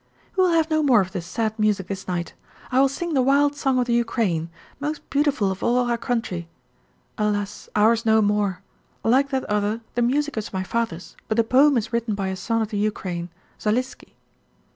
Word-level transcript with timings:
"We 0.35 0.41
will 0.43 0.49
have 0.53 0.71
no 0.71 0.81
more 0.81 0.99
of 0.99 1.11
this 1.11 1.27
sad 1.27 1.59
music 1.59 1.85
this 1.85 2.07
night. 2.07 2.33
I 2.71 2.79
will 2.81 2.89
sing 2.89 3.13
the 3.13 3.21
wild 3.21 3.53
song 3.55 3.77
of 3.77 3.85
the 3.85 3.93
Ukraine, 3.93 4.49
most 4.79 5.07
beautiful 5.11 5.51
of 5.51 5.61
all 5.61 5.77
our 5.77 5.95
country, 5.95 6.49
alas, 7.19 7.69
ours 7.75 8.03
no 8.03 8.19
more 8.19 8.63
Like 9.03 9.29
that 9.29 9.45
other, 9.45 9.81
the 9.93 10.01
music 10.01 10.37
is 10.37 10.51
my 10.51 10.63
father's, 10.63 11.15
but 11.27 11.37
the 11.37 11.43
poem 11.43 11.77
is 11.77 11.93
written 11.93 12.15
by 12.15 12.29
a 12.29 12.35
son 12.35 12.63
of 12.63 12.69
the 12.69 12.79
Ukraine 12.79 13.29
Zaliski." 13.59 14.15